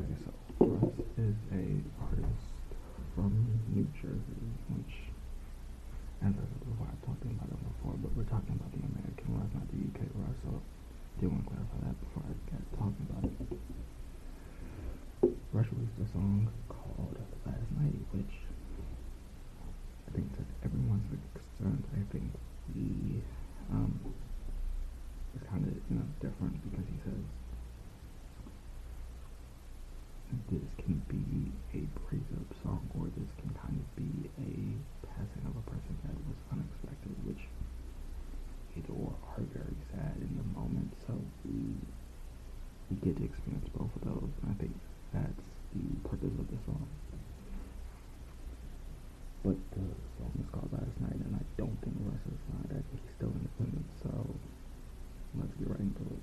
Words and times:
Okay, 0.00 0.16
so 0.24 0.32
Russ 0.64 0.96
is 1.20 1.36
a 1.52 1.64
artist 2.00 2.48
from 3.12 3.36
New 3.68 3.84
Jersey, 4.00 4.48
which, 4.72 4.96
as 6.24 6.32
I 6.32 6.44
before, 6.64 6.88
I've 6.88 7.04
about 7.04 7.52
him 7.52 7.60
before, 7.68 8.00
but 8.00 8.08
we're 8.16 8.24
talking 8.32 8.56
about 8.56 8.72
the 8.72 8.80
American 8.80 9.28
Russ, 9.36 9.52
not 9.52 9.68
the 9.68 9.76
UK 9.76 10.08
Russ, 10.24 10.40
so 10.40 10.56
I 10.56 11.20
do 11.20 11.28
want 11.28 11.44
to 11.44 11.52
clarify 11.52 11.84
that 11.84 12.00
before 12.00 12.24
I 12.24 12.32
get 12.48 12.64
talking 12.80 13.04
about 13.12 13.28
it. 13.28 13.36
Russ 15.52 15.68
released 15.68 16.00
a 16.00 16.08
song 16.16 16.48
called 16.72 17.20
Last 17.44 17.68
Night, 17.76 18.00
which 18.16 18.34
I 20.08 20.16
think 20.16 20.32
to 20.32 20.48
everyone's 20.64 21.12
extent, 21.12 21.84
I 21.92 22.00
think 22.08 22.32
he 22.72 23.20
um, 23.68 24.00
is 25.36 25.44
kind 25.44 25.60
of, 25.60 25.76
you 25.92 26.00
know, 26.00 26.08
different 26.24 26.56
because 26.64 26.88
he 26.88 26.96
says 27.04 27.20
this 30.50 30.66
can 30.82 30.98
be 31.06 31.46
a 31.78 31.86
breakup 32.10 32.50
song 32.62 32.82
or 32.98 33.06
this 33.14 33.30
can 33.38 33.54
kind 33.54 33.78
of 33.78 33.86
be 33.94 34.10
a 34.42 34.50
passing 35.06 35.46
of 35.46 35.54
a 35.54 35.64
person 35.70 35.94
that 36.02 36.18
was 36.26 36.38
unexpected, 36.50 37.14
which 37.22 37.46
either 38.74 38.90
or 38.90 39.14
are 39.30 39.46
very 39.54 39.78
sad 39.94 40.18
in 40.18 40.34
the 40.34 40.46
moment. 40.58 40.90
So 41.06 41.14
we 41.46 41.78
we 42.90 42.98
get 42.98 43.14
to 43.18 43.24
experience 43.24 43.70
both 43.70 43.94
of 43.94 44.02
those, 44.02 44.32
and 44.42 44.50
I 44.50 44.56
think 44.58 44.74
that's 45.14 45.46
the 45.70 45.86
purpose 46.10 46.34
of 46.34 46.46
the 46.50 46.58
song. 46.66 46.86
But 49.46 49.56
the 49.70 49.86
song 50.18 50.34
is 50.42 50.50
called 50.50 50.74
Last 50.74 50.98
Night, 50.98 51.14
and 51.14 51.38
I 51.38 51.44
don't 51.56 51.78
think 51.80 51.94
Russ 52.02 52.26
is 52.26 52.42
not. 52.50 52.66
I 52.74 52.82
think 52.82 52.98
he's 53.06 53.14
still 53.14 53.30
independent. 53.30 53.86
So 54.02 54.10
let's 55.38 55.54
get 55.54 55.70
right 55.70 55.78
into 55.78 56.02
it. 56.02 56.22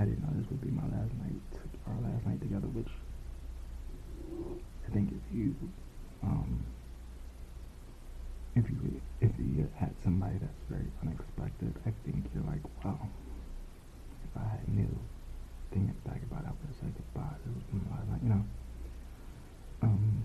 I 0.00 0.04
didn't 0.04 0.22
know 0.22 0.32
this 0.40 0.48
would 0.50 0.60
be 0.62 0.70
my 0.70 0.82
last 0.96 1.12
night, 1.20 1.42
our 1.86 1.98
last 2.00 2.24
night 2.26 2.40
together, 2.40 2.66
which 2.68 2.88
I 4.86 4.90
think 4.92 5.12
if 5.12 5.24
you, 5.36 5.54
um, 6.22 6.64
if 8.56 8.64
you 8.70 9.00
if 9.20 9.30
you 9.38 9.68
had 9.76 9.92
somebody 10.02 10.38
that's 10.40 10.64
very 10.68 10.88
unexpected, 11.02 11.74
I 11.86 11.92
think 12.04 12.24
you're 12.34 12.44
like, 12.44 12.64
wow, 12.84 12.98
if 14.24 14.32
I 14.36 14.58
knew, 14.68 14.88
thinking 15.70 15.94
back 16.06 16.22
about 16.24 16.42
it, 16.44 16.48
I 16.48 16.52
would 16.56 16.66
have 16.68 16.76
said 16.80 16.92
goodbye. 16.96 17.36
This 17.44 17.54
was 17.54 17.64
my 17.84 17.96
last 17.96 18.08
night, 18.10 18.22
you 18.24 18.30
know. 18.30 18.44
Um, 19.82 20.24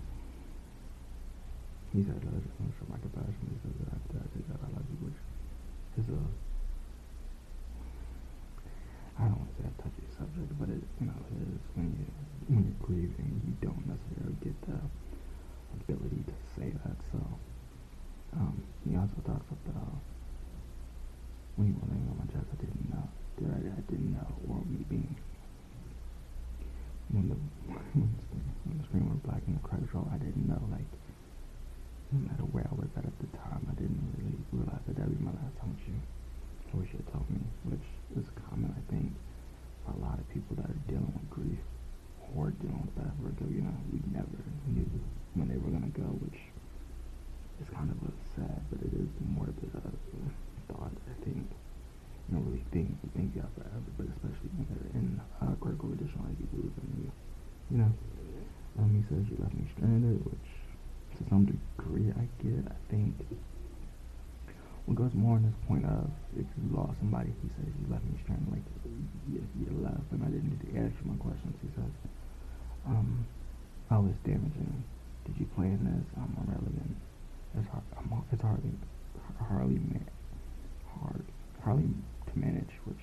he 1.92 2.02
said, 2.02 2.16
I 2.16 2.40
just 2.40 2.56
want 2.60 2.72
to 2.72 2.76
show 2.76 2.88
my 2.92 2.98
compassion. 3.00 3.44
He 3.48 3.56
said 3.62 3.72
that 3.80 3.88
after 3.96 4.16
I 4.20 4.26
say 4.34 4.42
that 4.52 4.60
I 4.60 4.68
love 4.72 4.84
you, 4.88 4.98
which 5.08 5.20
is 6.00 6.08
a, 6.12 6.20
I 9.16 9.32
don't 9.32 9.40
want 9.40 9.48
to 9.48 9.56
say 9.62 9.68
a 9.68 9.74
touchy 9.80 10.04
subject, 10.12 10.50
but 10.60 10.68
it, 10.68 10.84
you 11.00 11.06
know, 11.08 11.16
it 11.32 11.40
is 11.56 11.62
when 11.72 11.88
you 11.96 12.04
when 12.52 12.62
you're 12.68 12.82
grieving, 12.84 13.32
you 13.48 13.54
don't 13.64 13.80
necessarily 13.88 14.36
get 14.44 14.54
the 14.68 14.78
ability 15.82 16.22
to 16.28 16.36
say 16.54 16.68
that. 16.84 16.96
So, 17.10 17.18
um, 18.36 18.62
he 18.84 18.94
also 18.96 19.16
talks 19.24 19.48
about 19.50 19.96
when 21.56 21.72
you 21.72 21.76
were 21.80 21.88
laying 21.90 22.06
on 22.12 22.20
my 22.20 22.28
chest, 22.28 22.46
I 22.52 22.56
didn't 22.60 22.86
know, 22.92 23.08
did 23.40 23.48
I, 23.50 23.60
I 23.72 23.82
didn't 23.88 24.12
know, 24.12 24.30
or 24.52 24.60
me 24.68 24.84
being 24.92 25.16
when 27.10 27.28
the 27.30 27.38
when 27.96 28.76
the 28.78 28.84
screen 28.84 29.06
went 29.08 29.22
black 29.24 29.42
and 29.46 29.56
the 29.56 29.64
credits 29.66 29.94
roll, 29.94 30.08
I 30.12 30.18
didn't 30.18 30.44
know 30.46 30.60
like 30.70 30.86
no 32.12 32.18
matter 32.30 32.44
where 32.54 32.66
I 32.70 32.74
was 32.74 32.90
at 32.96 33.04
at 33.04 33.16
the 33.18 33.30
time, 33.36 33.66
I 33.70 33.74
didn't 33.74 33.98
really 34.18 34.38
realize 34.52 34.82
that 34.86 34.96
that 34.96 35.06
would 35.08 35.18
be 35.18 35.24
my 35.24 35.34
last 35.42 35.56
time 35.58 35.74
with 35.74 35.86
you. 35.88 35.98
I 36.72 36.76
wish 36.78 36.90
you 36.92 37.02
had 37.02 37.10
told 37.12 37.26
me, 37.30 37.40
which 37.66 37.86
is 38.18 38.26
common, 38.48 38.70
I 38.74 38.82
think, 38.90 39.10
for 39.84 39.92
a 39.94 40.00
lot 40.02 40.18
of 40.18 40.26
people 40.30 40.54
that 40.56 40.66
are 40.70 40.82
dealing 40.86 41.10
with 41.14 41.30
grief 41.30 41.62
or 42.34 42.50
with. 43.22 43.36
You 43.48 43.62
know, 43.62 43.76
we 43.92 44.00
never 44.12 44.40
knew 44.68 44.88
when 45.34 45.48
they 45.48 45.58
were 45.58 45.70
gonna 45.70 45.92
go, 45.92 46.08
which 46.24 46.40
is 47.60 47.68
kind 47.72 47.90
of 47.90 47.98
a 48.04 48.12
sad, 48.36 48.60
but 48.70 48.80
it 48.84 48.92
is 48.92 49.08
morbid 49.24 49.70
uh, 49.76 49.90
thought. 50.72 50.92
I 50.92 51.14
think 51.24 51.46
you 52.28 52.30
don't 52.34 52.46
really 52.46 52.64
think 52.72 52.90
you 53.02 53.10
think 53.14 53.32
you 53.34 53.44
forever, 53.54 53.90
but 53.96 54.06
especially 54.10 54.50
when 54.58 54.66
they're 54.68 54.92
in 54.98 55.20
uh, 55.40 55.54
critical 55.60 55.88
condition 55.94 56.18
like 56.26 56.36
you 56.40 56.48
lose 56.58 56.74
them, 56.74 56.90
you, 57.00 57.10
you 57.70 57.78
know. 57.80 57.92
Um, 58.78 58.92
he 58.92 59.02
says 59.08 59.24
you 59.30 59.40
left 59.40 59.56
me 59.56 59.64
stranded, 59.72 60.20
which 60.26 60.48
to 61.16 61.22
some 61.30 61.48
degree 61.48 62.12
I 62.12 62.28
get. 62.44 62.60
I 62.68 62.76
think 62.92 63.16
what 64.84 64.94
goes 64.94 65.14
more 65.14 65.40
on 65.40 65.42
this 65.42 65.58
point 65.66 65.84
of 65.86 66.06
if 66.36 66.46
you 66.60 66.66
lost 66.70 66.94
somebody, 67.00 67.32
he 67.42 67.48
says 67.58 67.72
you 67.72 67.86
left 67.90 68.04
me 68.04 68.14
stranded, 68.22 68.46
like 68.52 68.66
you, 69.32 69.40
you 69.58 69.70
left, 69.82 70.06
and 70.12 70.22
I 70.22 70.30
didn't 70.30 70.52
need 70.52 70.62
to 70.62 70.70
you 70.76 71.06
my 71.08 71.18
questions. 71.18 71.56
He 71.58 71.70
says, 71.74 71.90
um, 72.86 73.26
it's 73.90 74.18
damaging. 74.24 74.84
Did 75.26 75.34
you 75.38 75.46
plan 75.54 75.78
this? 75.82 76.06
I'm 76.16 76.36
irrelevant. 76.46 76.96
It's 77.58 77.68
hard. 77.70 77.82
It's 78.32 78.42
hardly 78.42 78.70
hardly 79.38 79.80
hard 81.00 81.24
hardly 81.64 81.88
to 82.32 82.38
manage, 82.38 82.70
which 82.84 83.02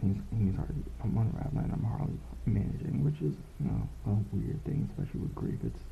he's 0.00 0.16
he's 0.38 0.54
hardly 0.56 0.82
I'm 1.02 1.16
unraveling. 1.16 1.70
I'm 1.72 1.84
hardly 1.84 2.18
managing, 2.46 3.04
which 3.04 3.20
is 3.20 3.34
you 3.60 3.66
know 3.66 3.88
a 4.06 4.10
weird 4.34 4.62
thing, 4.64 4.88
especially 4.92 5.20
with 5.20 5.34
grief. 5.34 5.58
It's 5.64 5.84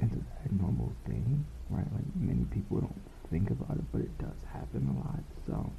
it's 0.00 0.12
an 0.12 0.26
abnormal 0.44 0.92
thing, 1.06 1.44
right? 1.70 1.86
Like 1.94 2.04
many 2.16 2.44
people 2.52 2.80
don't 2.80 3.02
think 3.30 3.50
about 3.50 3.76
it, 3.78 3.84
but 3.92 4.00
it 4.02 4.18
does 4.18 4.36
happen 4.52 4.88
a 4.90 4.98
lot. 5.06 5.22
So 5.46 5.70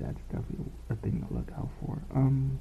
that's 0.00 0.18
definitely 0.30 0.72
a 0.90 0.96
thing 0.96 1.24
to 1.26 1.34
look 1.34 1.48
out 1.56 1.68
for. 1.80 1.98
Um, 2.14 2.58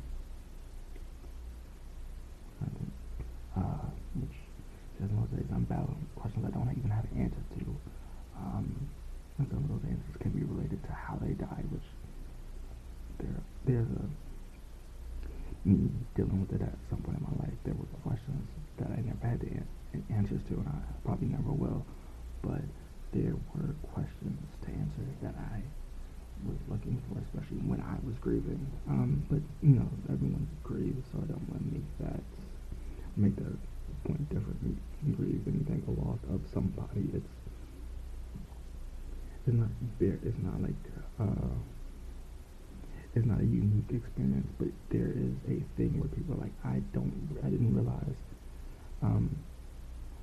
I 2.61 2.65
think, 2.65 2.91
uh, 3.55 3.85
which 4.19 4.37
says 4.99 5.09
most 5.11 5.31
days 5.35 5.45
I'm 5.53 5.63
battling 5.65 6.07
questions 6.15 6.45
I 6.45 6.51
don't 6.51 6.69
even 6.77 6.89
have 6.89 7.05
an 7.11 7.21
answer 7.21 7.43
to. 7.59 7.65
Um, 8.37 8.89
and 9.37 9.47
some 9.49 9.63
of 9.63 9.69
those 9.69 9.85
answers 9.89 10.17
can 10.19 10.31
be 10.31 10.43
related 10.43 10.81
to 10.83 10.91
how 10.91 11.17
they 11.21 11.33
died, 11.33 11.65
which 11.71 11.85
there 13.19 13.37
there's 13.65 13.87
a 13.87 14.05
me 15.67 15.89
dealing 16.15 16.39
with 16.41 16.53
it 16.53 16.61
at 16.63 16.73
some 16.89 17.01
point 17.01 17.17
in 17.17 17.23
my 17.23 17.35
life. 17.45 17.57
There 17.65 17.73
were 17.75 17.89
questions 18.03 18.47
that 18.77 18.87
I 18.89 19.01
never 19.01 19.25
had 19.27 19.39
the 19.41 19.51
an- 19.93 20.05
answers 20.09 20.41
to, 20.49 20.53
and 20.55 20.67
I 20.67 20.79
probably 21.03 21.27
never 21.27 21.51
will. 21.51 21.85
But 22.41 22.61
there 23.13 23.35
were 23.53 23.73
questions 23.93 24.39
to 24.63 24.67
answer 24.69 25.03
that 25.23 25.35
I 25.35 25.61
was 26.45 26.57
looking 26.69 27.01
for, 27.09 27.19
especially 27.19 27.57
when 27.65 27.81
I 27.81 27.97
was 28.05 28.15
grieving. 28.21 28.65
Um, 28.87 29.25
but 29.29 29.41
you 29.61 29.75
know, 29.75 29.89
everyone 30.09 30.47
grieves, 30.63 31.03
so 31.11 31.19
I 31.19 31.25
don't 31.27 31.43
want 31.49 31.61
to 31.67 31.73
make 31.73 31.89
that 31.99 32.21
make 33.17 33.35
that 33.37 33.57
point 34.05 34.29
different. 34.29 34.77
You 35.05 35.13
grieve 35.13 35.41
when 35.45 35.55
you 35.59 35.65
think 35.65 35.87
a 35.87 35.91
loss 36.01 36.19
of 36.33 36.41
somebody. 36.53 37.09
It's 37.13 37.31
it's 39.47 39.55
not 39.55 39.69
there. 39.99 40.19
It's 40.23 40.37
not 40.43 40.61
like. 40.61 40.75
Uh, 41.19 41.55
it's 43.15 43.25
not 43.25 43.39
a 43.39 43.45
unique 43.45 43.89
experience, 43.89 44.47
but 44.59 44.67
there 44.89 45.09
is 45.09 45.33
a 45.49 45.57
thing 45.75 45.97
where 45.97 46.09
people 46.09 46.35
are 46.35 46.41
like, 46.45 46.53
I 46.63 46.81
don't, 46.93 47.09
I 47.41 47.49
didn't 47.49 47.73
realize 47.73 48.19
um, 49.01 49.35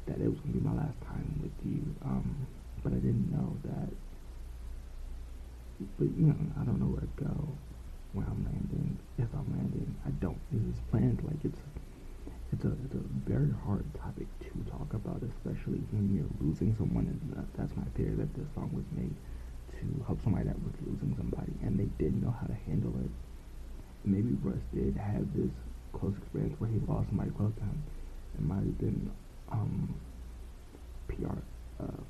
that 0.07 0.21
it 0.21 0.29
was 0.31 0.39
gonna 0.41 0.55
be 0.55 0.61
my 0.61 0.75
last 0.79 1.01
time 1.03 1.27
with 1.43 1.57
you, 1.67 1.83
um, 2.05 2.47
but 2.85 2.93
I 2.93 3.03
didn't 3.03 3.33
know 3.33 3.57
that. 3.65 3.91
But 5.99 6.07
you 6.15 6.31
know, 6.31 6.37
I 6.61 6.65
don't 6.65 6.79
know 6.79 6.87
where 6.87 7.03
to 7.03 7.15
go, 7.19 7.35
where 8.13 8.27
I'm 8.31 8.45
landing, 8.47 8.99
if 9.19 9.27
I'm 9.35 9.51
landing. 9.51 9.91
I 10.07 10.11
don't. 10.23 10.39
This 10.53 10.63
is 10.63 10.79
planned. 10.91 11.19
Like 11.25 11.43
it's, 11.43 11.59
it's 12.53 12.65
a, 12.65 12.73
it's 12.85 12.95
a 12.95 13.05
very 13.27 13.51
hard 13.67 13.85
topic 13.99 14.29
to 14.47 14.71
talk 14.71 14.95
about, 14.95 15.19
when 15.67 16.13
you're 16.15 16.31
losing 16.41 16.75
someone, 16.77 17.07
and 17.07 17.21
that, 17.37 17.47
that's 17.57 17.77
my 17.77 17.85
theory 17.97 18.15
that 18.17 18.33
this 18.35 18.47
song 18.55 18.71
was 18.73 18.85
made 18.93 19.15
to 19.81 20.05
help 20.07 20.23
somebody 20.23 20.45
that 20.47 20.59
was 20.63 20.75
losing 20.87 21.15
somebody 21.17 21.53
and 21.63 21.79
they 21.79 21.89
didn't 22.03 22.23
know 22.23 22.35
how 22.41 22.47
to 22.47 22.55
handle 22.67 22.93
it. 23.01 23.11
Maybe 24.05 24.37
Russ 24.43 24.61
did 24.75 24.97
have 24.97 25.25
this 25.35 25.51
close 25.93 26.15
experience 26.19 26.55
where 26.61 26.71
he 26.71 26.79
lost 26.87 27.09
somebody 27.09 27.31
close 27.31 27.53
to 27.57 27.65
him. 27.65 27.83
It 28.37 28.45
might 28.45 28.65
have 28.65 28.79
been 28.79 29.11
um, 29.51 29.95
PR, 31.09 31.41
uh, 31.81 32.03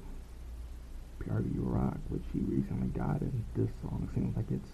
PRV 1.21 1.53
Rock, 1.57 1.99
which 2.09 2.25
he 2.33 2.41
recently 2.41 2.89
got, 2.89 3.21
and 3.21 3.45
this 3.55 3.71
song 3.83 4.09
seems 4.15 4.37
like 4.37 4.51
it's 4.51 4.73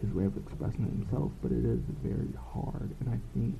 his 0.00 0.10
way 0.14 0.24
of 0.24 0.36
expressing 0.36 0.86
it 0.86 0.94
himself, 0.94 1.30
but 1.42 1.52
it 1.52 1.64
is 1.64 1.80
very 2.02 2.30
hard, 2.52 2.90
and 3.00 3.08
I 3.10 3.18
think 3.34 3.54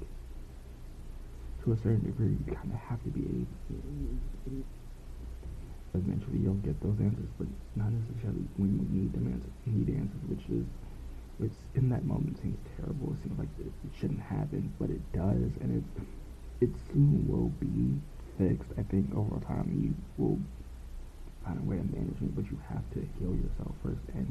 to 1.69 1.75
a 1.75 1.83
certain 1.85 2.01
degree 2.01 2.33
you 2.33 2.55
kind 2.57 2.73
of 2.73 2.81
have 2.81 2.97
to 3.05 3.13
be 3.13 3.21
able. 3.29 4.65
Eventually, 5.93 6.41
you'll 6.41 6.61
get 6.65 6.81
those 6.81 6.97
answers, 7.01 7.29
but 7.37 7.49
not 7.77 7.93
necessarily 7.93 8.45
when 8.57 8.73
you 8.73 8.85
need 8.89 9.13
them 9.13 9.29
answers. 9.29 9.53
Need 9.69 9.93
answers, 9.93 10.25
which 10.29 10.45
is, 10.49 10.65
which 11.37 11.53
in 11.75 11.89
that 11.93 12.05
moment 12.05 12.41
seems 12.41 12.57
terrible. 12.77 13.13
It 13.13 13.29
seems 13.29 13.39
like 13.39 13.53
it, 13.61 13.69
it 13.69 13.93
shouldn't 14.01 14.21
happen, 14.21 14.73
but 14.81 14.89
it 14.89 15.01
does, 15.13 15.53
and 15.61 15.85
it 15.85 15.85
it 16.61 16.73
soon 16.89 17.29
will 17.29 17.53
be 17.61 18.01
fixed. 18.41 18.73
I 18.79 18.83
think 18.89 19.13
over 19.13 19.37
time 19.45 19.69
you 19.77 19.93
will 20.17 20.41
find 21.45 21.61
a 21.61 21.65
way 21.69 21.79
of 21.79 21.89
managing, 21.93 22.33
but 22.33 22.49
you 22.49 22.57
have 22.73 22.85
to 22.97 23.01
heal 23.21 23.37
yourself 23.37 23.77
first 23.85 24.05
and 24.17 24.29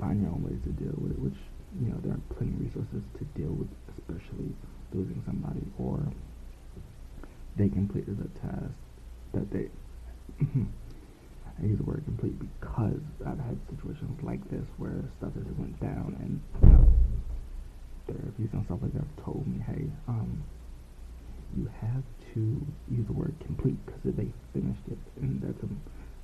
find 0.00 0.20
your 0.20 0.32
own 0.32 0.44
ways 0.44 0.60
to 0.64 0.72
deal 0.80 0.96
with 0.96 1.12
it. 1.12 1.20
Which 1.20 1.40
you 1.80 1.92
know 1.92 2.00
there 2.00 2.16
are 2.16 2.24
plenty 2.36 2.56
of 2.56 2.60
resources 2.60 3.04
to 3.20 3.24
deal 3.36 3.52
with, 3.52 3.68
especially 3.92 4.52
losing 4.94 5.22
somebody 5.26 5.62
or 5.78 6.02
they 7.56 7.68
completed 7.68 8.18
a 8.20 8.38
task 8.38 8.74
that 9.32 9.50
they 9.50 9.68
I 11.60 11.66
use 11.66 11.78
the 11.78 11.84
word 11.84 12.02
complete 12.04 12.34
because 12.60 13.00
I've 13.24 13.38
had 13.38 13.58
situations 13.70 14.18
like 14.22 14.42
this 14.50 14.66
where 14.76 15.04
stuff 15.18 15.30
just 15.34 15.56
went 15.56 15.78
down 15.80 16.16
and 16.18 16.40
you 16.62 16.68
know, 16.76 16.84
therapies 18.10 18.52
and 18.52 18.64
stuff 18.66 18.78
like 18.82 18.92
that 18.94 19.04
have 19.06 19.24
told 19.24 19.46
me, 19.46 19.62
hey, 19.64 19.86
um, 20.08 20.42
you 21.56 21.70
have 21.80 22.02
to 22.34 22.66
use 22.90 23.06
the 23.06 23.12
word 23.12 23.34
complete 23.46 23.78
because 23.86 24.00
they 24.02 24.32
finished 24.52 24.82
it, 24.90 24.98
and 25.20 25.40
that's 25.40 25.62
a 25.62 25.68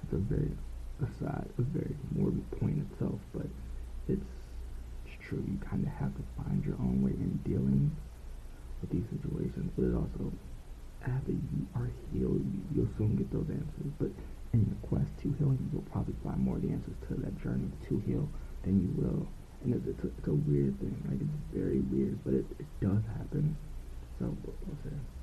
that's 0.02 0.14
a 0.14 0.16
very 0.16 0.50
aside, 1.02 1.48
a 1.58 1.62
very 1.62 1.96
morbid 2.14 2.50
point 2.58 2.84
itself, 2.90 3.20
but 3.32 3.46
it's, 4.08 4.20
it's 5.06 5.24
true. 5.24 5.42
You 5.46 5.58
kind 5.58 5.86
of 5.86 5.92
have 5.92 6.14
to 6.14 6.22
find 6.36 6.64
your 6.64 6.74
own 6.80 7.02
way 7.02 7.12
in 7.12 7.40
dealing 7.44 7.96
with 8.80 8.90
these 8.90 9.08
situations, 9.10 9.70
but 9.76 9.84
it 9.84 9.94
also 9.94 10.32
after 11.06 11.32
you 11.32 11.66
are 11.74 11.88
healed, 12.12 12.44
you, 12.44 12.60
you'll 12.74 12.92
soon 12.98 13.16
get 13.16 13.30
those 13.32 13.48
answers. 13.48 13.92
But 13.98 14.10
in 14.52 14.66
your 14.66 14.76
quest 14.88 15.10
to 15.22 15.32
healing, 15.38 15.70
you'll 15.72 15.88
probably 15.92 16.14
find 16.24 16.40
more 16.40 16.56
of 16.56 16.62
the 16.62 16.68
answers 16.68 16.96
to 17.08 17.14
that 17.14 17.40
journey 17.42 17.70
to 17.88 18.02
heal 18.06 18.28
than 18.64 18.80
you 18.82 18.90
will. 19.00 19.26
And 19.64 19.74
it's, 19.74 19.86
it's, 19.86 20.04
a, 20.04 20.08
it's 20.18 20.28
a 20.28 20.32
weird 20.32 20.78
thing. 20.80 20.96
Like, 21.08 21.20
it's 21.20 21.40
very 21.52 21.80
weird, 21.80 22.18
but 22.24 22.34
it, 22.34 22.46
it 22.58 22.68
does 22.80 23.02
happen. 23.16 23.56
So, 24.18 24.36
we'll. 24.44 25.19